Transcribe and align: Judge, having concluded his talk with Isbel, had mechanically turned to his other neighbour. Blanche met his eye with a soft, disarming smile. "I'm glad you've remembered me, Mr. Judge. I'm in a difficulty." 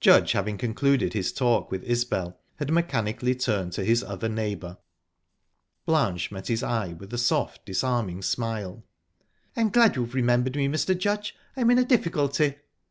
Judge, 0.00 0.32
having 0.32 0.58
concluded 0.58 1.14
his 1.14 1.32
talk 1.32 1.70
with 1.70 1.82
Isbel, 1.84 2.38
had 2.56 2.70
mechanically 2.70 3.34
turned 3.34 3.72
to 3.72 3.82
his 3.84 4.04
other 4.04 4.28
neighbour. 4.28 4.76
Blanche 5.86 6.30
met 6.30 6.48
his 6.48 6.62
eye 6.62 6.88
with 6.92 7.10
a 7.14 7.16
soft, 7.16 7.64
disarming 7.64 8.20
smile. 8.20 8.84
"I'm 9.56 9.70
glad 9.70 9.96
you've 9.96 10.12
remembered 10.14 10.56
me, 10.56 10.68
Mr. 10.68 10.94
Judge. 10.98 11.34
I'm 11.56 11.70
in 11.70 11.78
a 11.78 11.86
difficulty." 11.86 12.56